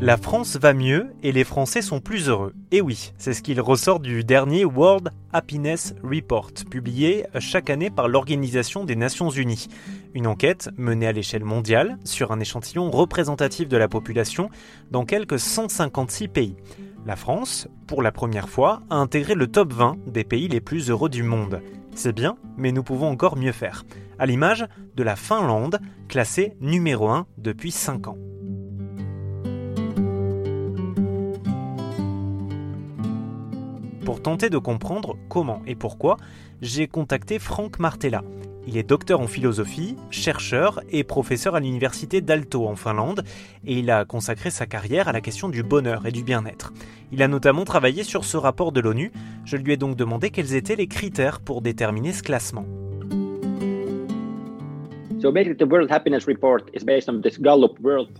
La 0.00 0.16
France 0.16 0.56
va 0.56 0.74
mieux 0.74 1.12
et 1.22 1.30
les 1.30 1.44
Français 1.44 1.82
sont 1.82 2.00
plus 2.00 2.28
heureux. 2.28 2.52
Et 2.72 2.80
oui, 2.80 3.12
c'est 3.16 3.32
ce 3.32 3.42
qu'il 3.42 3.60
ressort 3.60 4.00
du 4.00 4.24
dernier 4.24 4.64
World 4.64 5.10
Happiness 5.32 5.94
Report, 6.02 6.50
publié 6.68 7.26
chaque 7.38 7.70
année 7.70 7.90
par 7.90 8.08
l'Organisation 8.08 8.82
des 8.82 8.96
Nations 8.96 9.30
Unies. 9.30 9.68
Une 10.14 10.26
enquête 10.26 10.68
menée 10.76 11.06
à 11.06 11.12
l'échelle 11.12 11.44
mondiale 11.44 11.96
sur 12.04 12.32
un 12.32 12.40
échantillon 12.40 12.90
représentatif 12.90 13.68
de 13.68 13.76
la 13.76 13.86
population 13.86 14.50
dans 14.90 15.04
quelques 15.04 15.38
156 15.38 16.26
pays. 16.26 16.56
La 17.06 17.16
France, 17.16 17.68
pour 17.86 18.02
la 18.02 18.12
première 18.12 18.48
fois, 18.48 18.82
a 18.90 18.96
intégré 18.96 19.34
le 19.34 19.46
top 19.46 19.72
20 19.72 19.96
des 20.06 20.24
pays 20.24 20.48
les 20.48 20.60
plus 20.60 20.90
heureux 20.90 21.08
du 21.08 21.22
monde. 21.22 21.62
C'est 21.94 22.12
bien, 22.12 22.36
mais 22.56 22.70
nous 22.70 22.82
pouvons 22.82 23.08
encore 23.08 23.36
mieux 23.36 23.52
faire. 23.52 23.84
À 24.18 24.26
l'image 24.26 24.66
de 24.94 25.02
la 25.02 25.16
Finlande, 25.16 25.80
classée 26.08 26.54
numéro 26.60 27.08
1 27.08 27.26
depuis 27.38 27.70
5 27.70 28.08
ans. 28.08 28.18
Pour 34.08 34.22
tenter 34.22 34.48
de 34.48 34.56
comprendre 34.56 35.18
comment 35.28 35.60
et 35.66 35.74
pourquoi, 35.74 36.16
j'ai 36.62 36.88
contacté 36.88 37.38
Franck 37.38 37.78
Martella. 37.78 38.22
Il 38.66 38.78
est 38.78 38.82
docteur 38.82 39.20
en 39.20 39.26
philosophie, 39.26 39.96
chercheur 40.10 40.80
et 40.88 41.04
professeur 41.04 41.54
à 41.54 41.60
l'université 41.60 42.22
d'Alto 42.22 42.66
en 42.66 42.74
Finlande, 42.74 43.22
et 43.66 43.74
il 43.74 43.90
a 43.90 44.06
consacré 44.06 44.48
sa 44.48 44.64
carrière 44.64 45.08
à 45.08 45.12
la 45.12 45.20
question 45.20 45.50
du 45.50 45.62
bonheur 45.62 46.06
et 46.06 46.10
du 46.10 46.22
bien-être. 46.22 46.72
Il 47.12 47.22
a 47.22 47.28
notamment 47.28 47.66
travaillé 47.66 48.02
sur 48.02 48.24
ce 48.24 48.38
rapport 48.38 48.72
de 48.72 48.80
l'ONU. 48.80 49.12
Je 49.44 49.58
lui 49.58 49.74
ai 49.74 49.76
donc 49.76 49.94
demandé 49.94 50.30
quels 50.30 50.54
étaient 50.54 50.74
les 50.74 50.88
critères 50.88 51.40
pour 51.40 51.60
déterminer 51.60 52.14
ce 52.14 52.22
classement. 52.22 52.64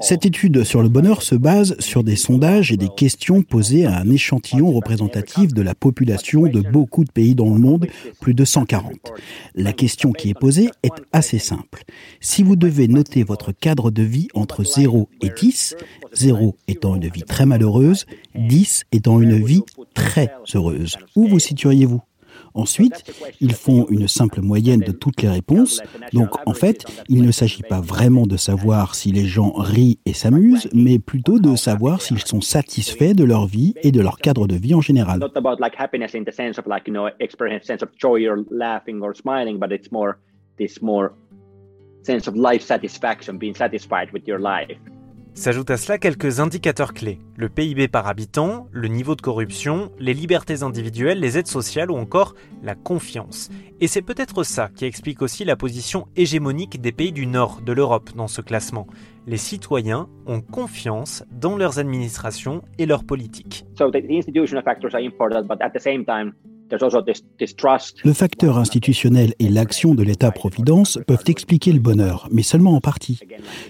Cette 0.00 0.26
étude 0.26 0.64
sur 0.64 0.82
le 0.82 0.88
bonheur 0.88 1.22
se 1.22 1.34
base 1.34 1.76
sur 1.78 2.04
des 2.04 2.16
sondages 2.16 2.72
et 2.72 2.76
des 2.76 2.88
questions 2.88 3.42
posées 3.42 3.86
à 3.86 3.98
un 3.98 4.10
échantillon 4.10 4.70
représentatif 4.70 5.52
de 5.52 5.62
la 5.62 5.74
population 5.74 6.42
de 6.42 6.60
beaucoup 6.60 7.04
de 7.04 7.10
pays 7.10 7.34
dans 7.34 7.52
le 7.52 7.58
monde, 7.58 7.86
plus 8.20 8.34
de 8.34 8.44
140. 8.44 9.12
La 9.54 9.72
question 9.72 10.12
qui 10.12 10.30
est 10.30 10.38
posée 10.38 10.70
est 10.82 10.92
assez 11.12 11.38
simple. 11.38 11.82
Si 12.20 12.42
vous 12.42 12.56
devez 12.56 12.88
noter 12.88 13.22
votre 13.22 13.52
cadre 13.52 13.90
de 13.90 14.02
vie 14.02 14.28
entre 14.34 14.64
0 14.64 15.08
et 15.22 15.30
10, 15.30 15.76
0 16.14 16.56
étant 16.66 16.96
une 16.96 17.08
vie 17.08 17.22
très 17.22 17.46
malheureuse, 17.46 18.06
10 18.34 18.84
étant 18.92 19.20
une 19.20 19.42
vie 19.44 19.62
très 19.94 20.32
heureuse, 20.54 20.96
où 21.16 21.26
vous 21.28 21.38
situeriez-vous? 21.38 22.02
Ensuite, 22.58 23.04
ils 23.40 23.54
font 23.54 23.86
une 23.88 24.08
simple 24.08 24.40
moyenne 24.40 24.80
de 24.80 24.90
toutes 24.90 25.22
les 25.22 25.28
réponses. 25.28 25.80
Donc, 26.12 26.30
en 26.44 26.54
fait, 26.54 26.84
il 27.08 27.22
ne 27.22 27.30
s'agit 27.30 27.62
pas 27.62 27.80
vraiment 27.80 28.26
de 28.26 28.36
savoir 28.36 28.96
si 28.96 29.12
les 29.12 29.26
gens 29.26 29.52
rient 29.52 30.00
et 30.06 30.12
s'amusent, 30.12 30.68
mais 30.74 30.98
plutôt 30.98 31.38
de 31.38 31.54
savoir 31.54 32.02
s'ils 32.02 32.18
sont 32.18 32.40
satisfaits 32.40 33.14
de 33.14 33.22
leur 33.22 33.46
vie 33.46 33.74
et 33.82 33.92
de 33.92 34.00
leur 34.00 34.18
cadre 34.18 34.48
de 34.48 34.56
vie 34.56 34.74
en 34.74 34.80
général. 34.80 35.20
S'ajoutent 45.38 45.70
à 45.70 45.76
cela 45.76 45.98
quelques 45.98 46.40
indicateurs 46.40 46.92
clés. 46.92 47.20
Le 47.36 47.48
PIB 47.48 47.86
par 47.86 48.08
habitant, 48.08 48.66
le 48.72 48.88
niveau 48.88 49.14
de 49.14 49.20
corruption, 49.20 49.92
les 50.00 50.12
libertés 50.12 50.64
individuelles, 50.64 51.20
les 51.20 51.38
aides 51.38 51.46
sociales 51.46 51.92
ou 51.92 51.96
encore 51.96 52.34
la 52.64 52.74
confiance. 52.74 53.48
Et 53.80 53.86
c'est 53.86 54.02
peut-être 54.02 54.42
ça 54.42 54.68
qui 54.74 54.84
explique 54.84 55.22
aussi 55.22 55.44
la 55.44 55.54
position 55.54 56.08
hégémonique 56.16 56.80
des 56.80 56.90
pays 56.90 57.12
du 57.12 57.28
nord 57.28 57.60
de 57.60 57.72
l'Europe 57.72 58.10
dans 58.16 58.26
ce 58.26 58.40
classement. 58.40 58.88
Les 59.28 59.36
citoyens 59.36 60.08
ont 60.26 60.40
confiance 60.40 61.22
dans 61.30 61.56
leurs 61.56 61.78
administrations 61.78 62.62
et 62.76 62.86
leurs 62.86 63.04
politiques. 63.04 63.64
Le 66.70 68.12
facteur 68.12 68.58
institutionnel 68.58 69.34
et 69.38 69.48
l'action 69.48 69.94
de 69.94 70.02
l'État-providence 70.02 70.98
peuvent 71.06 71.24
expliquer 71.26 71.72
le 71.72 71.80
bonheur, 71.80 72.28
mais 72.30 72.42
seulement 72.42 72.74
en 72.74 72.80
partie. 72.80 73.20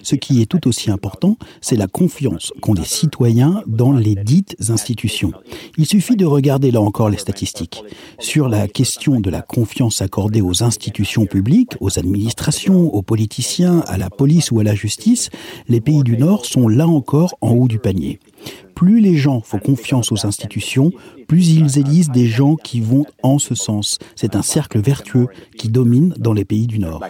Ce 0.03 0.15
qui 0.15 0.41
est 0.41 0.45
tout 0.45 0.67
aussi 0.67 0.91
important, 0.91 1.37
c'est 1.61 1.75
la 1.75 1.87
confiance 1.87 2.51
qu'ont 2.61 2.73
les 2.73 2.85
citoyens 2.85 3.63
dans 3.67 3.91
les 3.91 4.15
dites 4.15 4.55
institutions. 4.69 5.31
Il 5.77 5.85
suffit 5.85 6.15
de 6.15 6.25
regarder 6.25 6.71
là 6.71 6.81
encore 6.81 7.09
les 7.09 7.17
statistiques. 7.17 7.83
Sur 8.19 8.49
la 8.49 8.67
question 8.67 9.19
de 9.19 9.29
la 9.29 9.41
confiance 9.41 10.01
accordée 10.01 10.41
aux 10.41 10.63
institutions 10.63 11.25
publiques, 11.25 11.73
aux 11.79 11.99
administrations, 11.99 12.93
aux 12.93 13.01
politiciens, 13.01 13.81
à 13.87 13.97
la 13.97 14.09
police 14.09 14.51
ou 14.51 14.59
à 14.59 14.63
la 14.63 14.75
justice, 14.75 15.29
les 15.67 15.81
pays 15.81 16.03
du 16.03 16.17
Nord 16.17 16.45
sont 16.45 16.67
là 16.67 16.87
encore 16.87 17.37
en 17.41 17.51
haut 17.51 17.67
du 17.67 17.79
panier. 17.79 18.19
Plus 18.75 18.99
les 18.99 19.15
gens 19.15 19.41
font 19.41 19.59
confiance 19.59 20.11
aux 20.11 20.25
institutions, 20.25 20.91
plus 21.27 21.51
ils 21.51 21.79
élisent 21.79 22.11
des 22.11 22.27
gens 22.27 22.55
qui 22.55 22.81
vont 22.81 23.05
en 23.23 23.39
ce 23.39 23.55
sens. 23.55 23.99
C'est 24.15 24.35
un 24.35 24.41
cercle 24.41 24.79
vertueux 24.79 25.27
qui 25.57 25.69
domine 25.69 26.13
dans 26.17 26.33
les 26.33 26.45
pays 26.45 26.67
du 26.67 26.79
Nord. 26.79 27.03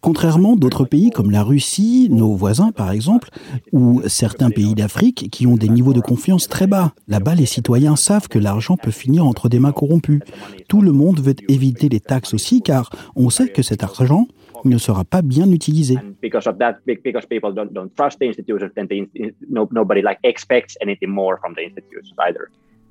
Contrairement 0.00 0.56
d'autres 0.56 0.84
pays 0.84 1.10
comme 1.10 1.30
la 1.30 1.42
Russie, 1.42 2.08
nos 2.10 2.34
voisins 2.34 2.72
par 2.72 2.90
exemple, 2.90 3.28
ou 3.72 4.00
certains 4.06 4.50
pays 4.50 4.74
d'Afrique 4.74 5.28
qui 5.30 5.46
ont 5.46 5.56
des 5.56 5.68
niveaux 5.68 5.92
de 5.92 6.00
confiance 6.00 6.48
très 6.48 6.66
bas. 6.66 6.92
Là-bas, 7.06 7.34
les 7.34 7.46
citoyens 7.46 7.96
savent 7.96 8.28
que 8.28 8.38
l'argent 8.38 8.76
peut 8.76 8.90
finir 8.90 9.26
entre 9.26 9.48
des 9.48 9.58
mains 9.58 9.72
corrompues. 9.72 10.22
Tout 10.68 10.80
le 10.80 10.92
monde 10.92 11.20
veut 11.20 11.34
éviter 11.48 11.88
les 11.88 12.00
taxes 12.00 12.32
aussi 12.32 12.62
car 12.62 12.90
on 13.14 13.28
sait 13.30 13.48
que 13.48 13.62
cet 13.62 13.82
argent 13.82 14.26
ne 14.64 14.78
sera 14.78 15.04
pas 15.04 15.22
bien 15.22 15.50
utilisé. 15.50 15.96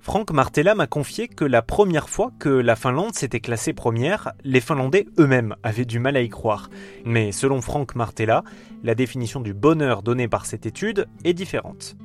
Franck 0.01 0.31
Martella 0.31 0.73
m'a 0.73 0.87
confié 0.87 1.27
que 1.27 1.45
la 1.45 1.61
première 1.61 2.09
fois 2.09 2.31
que 2.39 2.49
la 2.49 2.75
Finlande 2.75 3.13
s'était 3.13 3.39
classée 3.39 3.71
première, 3.71 4.33
les 4.43 4.59
Finlandais 4.59 5.05
eux-mêmes 5.19 5.55
avaient 5.61 5.85
du 5.85 5.99
mal 5.99 6.17
à 6.17 6.21
y 6.21 6.29
croire. 6.29 6.71
Mais 7.05 7.31
selon 7.31 7.61
Franck 7.61 7.93
Martella, 7.93 8.43
la 8.83 8.95
définition 8.95 9.41
du 9.41 9.53
bonheur 9.53 10.01
donnée 10.01 10.27
par 10.27 10.47
cette 10.47 10.65
étude 10.65 11.07
est 11.23 11.33
différente. 11.33 11.95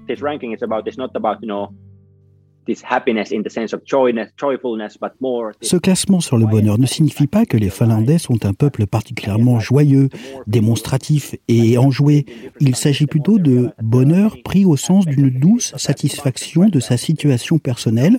Ce 5.60 5.76
classement 5.76 6.20
sur 6.20 6.36
le 6.36 6.46
bonheur 6.46 6.78
ne 6.78 6.86
signifie 6.86 7.26
pas 7.26 7.46
que 7.46 7.56
les 7.56 7.70
Finlandais 7.70 8.18
sont 8.18 8.44
un 8.44 8.52
peuple 8.52 8.86
particulièrement 8.86 9.60
joyeux, 9.60 10.08
démonstratif 10.46 11.34
et 11.48 11.78
enjoué. 11.78 12.26
Il 12.60 12.76
s'agit 12.76 13.06
plutôt 13.06 13.38
de 13.38 13.70
bonheur 13.82 14.36
pris 14.44 14.64
au 14.64 14.76
sens 14.76 15.06
d'une 15.06 15.30
douce 15.30 15.74
satisfaction 15.76 16.68
de 16.68 16.80
sa 16.80 16.96
situation 16.96 17.58
personnelle 17.58 18.18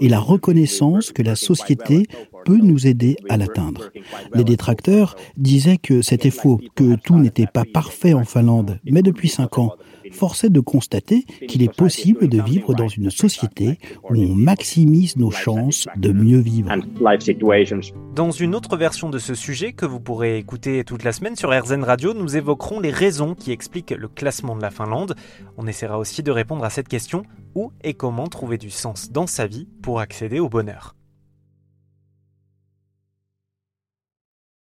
et 0.00 0.08
la 0.08 0.20
reconnaissance 0.20 1.12
que 1.12 1.22
la 1.22 1.34
société 1.34 2.06
peut 2.44 2.58
nous 2.58 2.86
aider 2.86 3.16
à 3.28 3.36
l'atteindre. 3.36 3.90
Les 4.34 4.44
détracteurs 4.44 5.16
disaient 5.36 5.76
que 5.76 6.02
c'était 6.02 6.30
faux, 6.30 6.60
que 6.74 6.96
tout 6.96 7.18
n'était 7.18 7.46
pas 7.46 7.64
parfait 7.64 8.14
en 8.14 8.24
Finlande, 8.24 8.78
mais 8.84 9.02
depuis 9.02 9.28
cinq 9.28 9.58
ans, 9.58 9.74
force 10.12 10.44
est 10.44 10.50
de 10.50 10.60
constater 10.60 11.24
qu'il 11.48 11.62
est 11.62 11.74
possible 11.74 12.28
de 12.28 12.42
vivre 12.42 12.74
dans 12.74 12.88
une 12.88 13.10
société 13.10 13.78
où 14.08 14.14
on 14.16 14.34
maximise 14.34 15.16
nos 15.16 15.30
chances 15.30 15.86
de 15.96 16.12
mieux 16.12 16.38
vivre. 16.38 16.70
Dans 18.14 18.30
une 18.30 18.54
autre 18.54 18.76
version 18.76 19.10
de 19.10 19.18
ce 19.18 19.34
sujet 19.34 19.72
que 19.72 19.86
vous 19.86 20.00
pourrez 20.00 20.38
écouter 20.38 20.84
toute 20.84 21.04
la 21.04 21.12
semaine 21.12 21.36
sur 21.36 21.50
RZN 21.50 21.84
Radio, 21.84 22.14
nous 22.14 22.36
évoquerons 22.36 22.80
les 22.80 22.90
raisons 22.90 23.34
qui 23.34 23.52
expliquent 23.52 23.94
le 23.96 24.08
classement 24.08 24.56
de 24.56 24.62
la 24.62 24.70
Finlande. 24.70 25.14
On 25.56 25.66
essaiera 25.66 25.98
aussi 25.98 26.22
de 26.22 26.30
répondre 26.30 26.64
à 26.64 26.70
cette 26.70 26.88
question 26.88 27.22
où 27.54 27.72
et 27.82 27.94
comment 27.94 28.26
trouver 28.26 28.58
du 28.58 28.70
sens 28.70 29.10
dans 29.10 29.26
sa 29.26 29.46
vie 29.46 29.68
pour 29.82 30.00
accéder 30.00 30.40
au 30.40 30.48
bonheur. 30.48 30.97